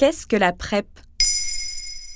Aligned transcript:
Qu'est-ce 0.00 0.26
que 0.26 0.36
la 0.36 0.54
PrEP? 0.54 0.86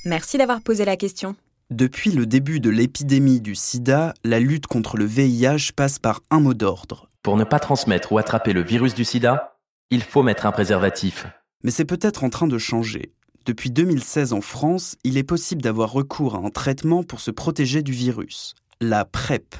Merci 0.06 0.38
d'avoir 0.38 0.62
posé 0.62 0.86
la 0.86 0.96
question. 0.96 1.36
Depuis 1.68 2.12
le 2.12 2.24
début 2.24 2.58
de 2.58 2.70
l'épidémie 2.70 3.42
du 3.42 3.54
sida, 3.54 4.14
la 4.24 4.40
lutte 4.40 4.66
contre 4.66 4.96
le 4.96 5.04
VIH 5.04 5.72
passe 5.76 5.98
par 5.98 6.22
un 6.30 6.40
mot 6.40 6.54
d'ordre. 6.54 7.10
Pour 7.22 7.36
ne 7.36 7.44
pas 7.44 7.58
transmettre 7.58 8.10
ou 8.10 8.16
attraper 8.16 8.54
le 8.54 8.62
virus 8.62 8.94
du 8.94 9.04
sida, 9.04 9.58
il 9.90 10.02
faut 10.02 10.22
mettre 10.22 10.46
un 10.46 10.50
préservatif. 10.50 11.26
Mais 11.62 11.70
c'est 11.70 11.84
peut-être 11.84 12.24
en 12.24 12.30
train 12.30 12.46
de 12.46 12.56
changer. 12.56 13.12
Depuis 13.44 13.70
2016 13.70 14.32
en 14.32 14.40
France, 14.40 14.96
il 15.04 15.18
est 15.18 15.22
possible 15.22 15.60
d'avoir 15.60 15.92
recours 15.92 16.36
à 16.36 16.38
un 16.38 16.48
traitement 16.48 17.02
pour 17.02 17.20
se 17.20 17.30
protéger 17.30 17.82
du 17.82 17.92
virus, 17.92 18.54
la 18.80 19.04
PrEP. 19.04 19.56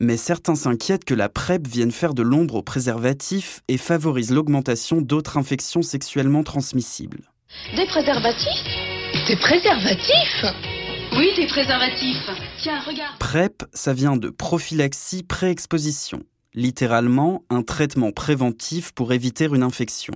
Mais 0.00 0.16
certains 0.16 0.54
s'inquiètent 0.54 1.04
que 1.04 1.12
la 1.12 1.28
PrEP 1.28 1.68
vienne 1.68 1.92
faire 1.92 2.14
de 2.14 2.22
l'ombre 2.22 2.54
au 2.54 2.62
préservatif 2.62 3.60
et 3.68 3.76
favorise 3.76 4.32
l'augmentation 4.32 5.02
d'autres 5.02 5.36
infections 5.36 5.82
sexuellement 5.82 6.42
transmissibles. 6.42 7.30
Des 7.74 7.86
préservatifs 7.86 8.64
Des 9.26 9.36
préservatifs 9.36 10.44
Oui, 11.16 11.28
des 11.36 11.46
préservatifs. 11.46 12.30
Tiens, 12.58 12.80
regarde. 12.80 13.18
PrEP, 13.18 13.64
ça 13.72 13.92
vient 13.92 14.16
de 14.16 14.30
prophylaxie 14.30 15.22
pré-exposition, 15.22 16.22
littéralement 16.54 17.42
un 17.50 17.62
traitement 17.62 18.12
préventif 18.12 18.92
pour 18.92 19.12
éviter 19.12 19.46
une 19.46 19.62
infection. 19.62 20.14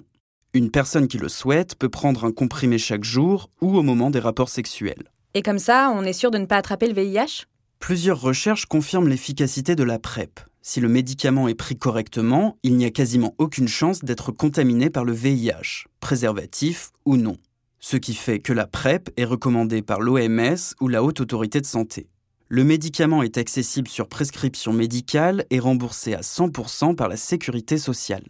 Une 0.55 0.71
personne 0.71 1.09
qui 1.09 1.19
le 1.19 1.29
souhaite 1.29 1.77
peut 1.77 1.89
prendre 1.89 2.25
un 2.25 2.33
comprimé 2.33 2.79
chaque 2.79 3.05
jour 3.05 3.51
ou 3.61 3.77
au 3.77 3.83
moment 3.83 4.11
des 4.11 4.19
rapports 4.19 4.49
sexuels. 4.49 5.11
Et 5.35 5.43
comme 5.43 5.61
ça, 5.61 5.93
on 5.95 6.03
est 6.03 6.13
sûr 6.13 6.31
de 6.31 6.39
ne 6.39 6.47
pas 6.47 6.57
attraper 6.57 6.89
le 6.89 6.95
VIH 6.95 7.45
Plusieurs 7.79 8.21
recherches 8.21 8.67
confirment 8.67 9.09
l'efficacité 9.09 9.75
de 9.75 9.85
la 9.85 9.99
PrEP. 9.99 10.41
Si 10.63 10.81
le 10.81 10.89
médicament 10.89 11.49
est 11.49 11.55
pris 11.55 11.77
correctement, 11.77 12.59
il 12.63 12.77
n'y 12.77 12.85
a 12.85 12.91
quasiment 12.91 13.35
aucune 13.39 13.69
chance 13.69 14.05
d'être 14.05 14.31
contaminé 14.31 14.91
par 14.91 15.05
le 15.05 15.13
VIH, 15.13 15.87
préservatif 16.01 16.91
ou 17.07 17.17
non. 17.17 17.39
Ce 17.79 17.97
qui 17.97 18.13
fait 18.13 18.41
que 18.41 18.53
la 18.53 18.67
PrEP 18.67 19.11
est 19.17 19.25
recommandée 19.25 19.81
par 19.81 20.01
l'OMS 20.01 20.75
ou 20.81 20.89
la 20.89 21.03
Haute 21.03 21.21
Autorité 21.21 21.63
de 21.63 21.67
Santé. 21.67 22.09
Le 22.49 22.63
médicament 22.63 23.23
est 23.23 23.39
accessible 23.39 23.89
sur 23.89 24.07
prescription 24.07 24.75
médicale 24.75 25.47
et 25.49 25.61
remboursé 25.61 26.13
à 26.13 26.21
100% 26.21 26.95
par 26.95 27.09
la 27.09 27.17
sécurité 27.17 27.79
sociale. 27.79 28.27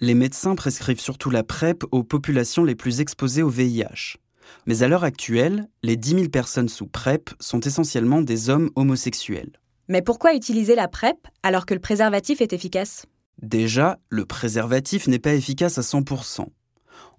Les 0.00 0.14
médecins 0.14 0.56
prescrivent 0.56 1.00
surtout 1.00 1.30
la 1.30 1.44
PrEP 1.44 1.84
aux 1.92 2.02
populations 2.02 2.64
les 2.64 2.74
plus 2.74 3.00
exposées 3.00 3.42
au 3.42 3.48
VIH. 3.48 4.18
Mais 4.66 4.82
à 4.82 4.88
l'heure 4.88 5.04
actuelle, 5.04 5.68
les 5.82 5.96
10 5.96 6.10
000 6.10 6.28
personnes 6.28 6.68
sous 6.68 6.86
PrEP 6.86 7.30
sont 7.40 7.60
essentiellement 7.60 8.20
des 8.20 8.50
hommes 8.50 8.70
homosexuels. 8.76 9.52
Mais 9.88 10.02
pourquoi 10.02 10.34
utiliser 10.34 10.74
la 10.74 10.88
PrEP 10.88 11.16
alors 11.42 11.66
que 11.66 11.74
le 11.74 11.80
préservatif 11.80 12.40
est 12.40 12.52
efficace? 12.52 13.06
Déjà, 13.42 13.98
le 14.08 14.24
préservatif 14.24 15.08
n'est 15.08 15.18
pas 15.18 15.34
efficace 15.34 15.78
à 15.78 15.82
100%. 15.82 16.46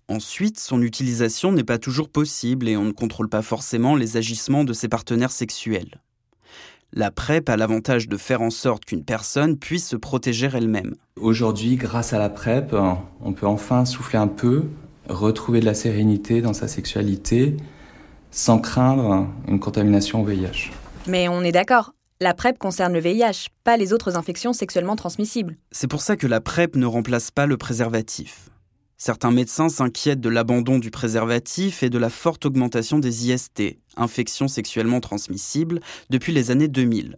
Ensuite, 0.07 0.59
son 0.59 0.81
utilisation 0.81 1.51
n'est 1.51 1.63
pas 1.63 1.77
toujours 1.77 2.09
possible 2.09 2.67
et 2.67 2.77
on 2.77 2.83
ne 2.83 2.91
contrôle 2.91 3.29
pas 3.29 3.41
forcément 3.41 3.95
les 3.95 4.17
agissements 4.17 4.63
de 4.63 4.73
ses 4.73 4.87
partenaires 4.87 5.31
sexuels. 5.31 6.01
La 6.93 7.11
PrEP 7.11 7.49
a 7.49 7.57
l'avantage 7.57 8.07
de 8.07 8.15
faire 8.15 8.41
en 8.41 8.51
sorte 8.51 8.85
qu'une 8.85 9.03
personne 9.03 9.57
puisse 9.57 9.89
se 9.89 9.95
protéger 9.95 10.49
elle-même. 10.53 10.95
Aujourd'hui, 11.19 11.75
grâce 11.75 12.13
à 12.13 12.19
la 12.19 12.29
PrEP, 12.29 12.75
on 13.21 13.33
peut 13.33 13.47
enfin 13.47 13.83
souffler 13.85 14.19
un 14.19 14.27
peu, 14.27 14.65
retrouver 15.09 15.59
de 15.59 15.65
la 15.65 15.73
sérénité 15.73 16.41
dans 16.41 16.53
sa 16.53 16.67
sexualité, 16.67 17.57
sans 18.31 18.59
craindre 18.59 19.27
une 19.47 19.59
contamination 19.59 20.21
au 20.21 20.25
VIH. 20.25 20.71
Mais 21.07 21.27
on 21.27 21.41
est 21.41 21.51
d'accord, 21.51 21.94
la 22.21 22.33
PrEP 22.33 22.57
concerne 22.57 22.93
le 22.93 22.99
VIH, 22.99 23.49
pas 23.65 23.75
les 23.75 23.91
autres 23.91 24.15
infections 24.15 24.53
sexuellement 24.53 24.95
transmissibles. 24.95 25.57
C'est 25.71 25.89
pour 25.89 26.01
ça 26.01 26.15
que 26.15 26.27
la 26.27 26.39
PrEP 26.39 26.77
ne 26.77 26.85
remplace 26.85 27.29
pas 27.29 27.45
le 27.45 27.57
préservatif. 27.57 28.49
Certains 28.97 29.31
médecins 29.31 29.67
s'inquiètent 29.67 30.21
de 30.21 30.29
l'abandon 30.29 30.79
du 30.79 30.91
préservatif 30.91 31.83
et 31.83 31.89
de 31.89 31.97
la 31.97 32.09
forte 32.09 32.45
augmentation 32.45 32.99
des 32.99 33.27
IST, 33.27 33.77
infections 33.97 34.47
sexuellement 34.47 35.01
transmissibles, 35.01 35.81
depuis 36.09 36.31
les 36.31 36.51
années 36.51 36.69
2000. 36.69 37.17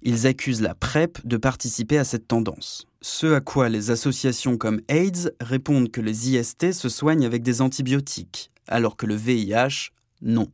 Ils 0.00 0.26
accusent 0.26 0.62
la 0.62 0.74
PrEP 0.74 1.18
de 1.26 1.36
participer 1.36 1.98
à 1.98 2.04
cette 2.04 2.26
tendance. 2.26 2.86
Ce 3.02 3.26
à 3.34 3.42
quoi 3.42 3.68
les 3.68 3.90
associations 3.90 4.56
comme 4.56 4.80
AIDS 4.88 5.30
répondent 5.42 5.90
que 5.90 6.00
les 6.00 6.30
IST 6.30 6.72
se 6.72 6.88
soignent 6.88 7.26
avec 7.26 7.42
des 7.42 7.60
antibiotiques, 7.60 8.50
alors 8.66 8.96
que 8.96 9.04
le 9.04 9.14
VIH, 9.14 9.90
non. 10.22 10.48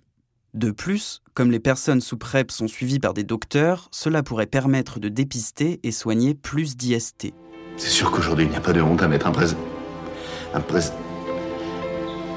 De 0.54 0.70
plus, 0.70 1.22
comme 1.32 1.50
les 1.50 1.60
personnes 1.60 2.02
sous 2.02 2.18
PrEP 2.18 2.50
sont 2.50 2.68
suivies 2.68 2.98
par 2.98 3.14
des 3.14 3.24
docteurs, 3.24 3.88
cela 3.90 4.22
pourrait 4.22 4.44
permettre 4.44 5.00
de 5.00 5.08
dépister 5.08 5.80
et 5.82 5.92
soigner 5.92 6.34
plus 6.34 6.76
d'IST. 6.76 7.32
C'est 7.78 7.88
sûr 7.88 8.10
qu'aujourd'hui, 8.10 8.44
il 8.44 8.50
n'y 8.50 8.56
a 8.56 8.60
pas 8.60 8.74
de 8.74 8.82
honte 8.82 9.02
à 9.02 9.08
mettre 9.08 9.26
un 9.26 9.32
prés... 9.32 9.46
Un 10.52 10.60
prés... 10.60 10.82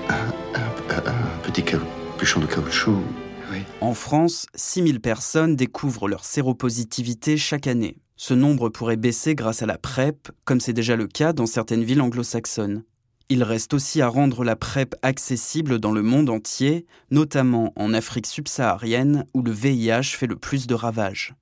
Un, 0.07 0.13
un, 0.57 1.07
un 1.07 1.39
petit 1.43 1.61
capuchon 1.61 2.39
de 2.39 2.45
caoutchouc. 2.45 3.03
Oui. 3.51 3.63
En 3.81 3.93
France, 3.93 4.45
6000 4.55 5.01
personnes 5.01 5.57
découvrent 5.57 6.07
leur 6.07 6.23
séropositivité 6.23 7.35
chaque 7.35 7.67
année. 7.67 7.97
Ce 8.15 8.33
nombre 8.33 8.69
pourrait 8.69 8.95
baisser 8.95 9.35
grâce 9.35 9.61
à 9.61 9.65
la 9.65 9.77
PrEP, 9.77 10.31
comme 10.45 10.61
c'est 10.61 10.71
déjà 10.71 10.95
le 10.95 11.07
cas 11.07 11.33
dans 11.33 11.47
certaines 11.47 11.83
villes 11.83 11.99
anglo-saxonnes. 11.99 12.83
Il 13.29 13.41
reste 13.41 13.73
aussi 13.73 14.01
à 14.01 14.07
rendre 14.07 14.43
la 14.43 14.55
PrEP 14.55 14.93
accessible 15.01 15.79
dans 15.79 15.91
le 15.91 16.03
monde 16.03 16.29
entier, 16.29 16.85
notamment 17.09 17.73
en 17.75 17.91
Afrique 17.93 18.27
subsaharienne 18.27 19.25
où 19.33 19.41
le 19.41 19.51
VIH 19.51 20.15
fait 20.15 20.27
le 20.27 20.35
plus 20.35 20.67
de 20.67 20.75
ravages. 20.75 21.33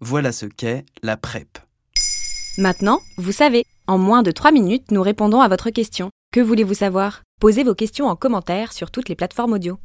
Voilà 0.00 0.32
ce 0.32 0.46
qu'est 0.46 0.84
la 1.02 1.16
PrEP. 1.16 1.58
Maintenant, 2.56 2.98
vous 3.18 3.30
savez, 3.30 3.64
en 3.86 3.98
moins 3.98 4.24
de 4.24 4.32
3 4.32 4.50
minutes, 4.50 4.90
nous 4.90 5.02
répondons 5.02 5.40
à 5.40 5.46
votre 5.46 5.70
question. 5.70 6.10
Que 6.32 6.40
voulez-vous 6.40 6.74
savoir? 6.74 7.22
Posez 7.40 7.62
vos 7.62 7.74
questions 7.74 8.06
en 8.06 8.16
commentaire 8.16 8.72
sur 8.72 8.90
toutes 8.90 9.08
les 9.08 9.14
plateformes 9.14 9.52
audio. 9.52 9.78